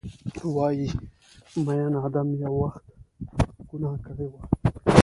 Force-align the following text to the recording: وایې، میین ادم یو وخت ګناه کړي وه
وایې، 0.55 0.87
میین 1.65 1.93
ادم 2.05 2.27
یو 2.41 2.53
وخت 2.61 2.83
ګناه 3.69 3.95
کړي 4.05 4.25
وه 4.31 4.41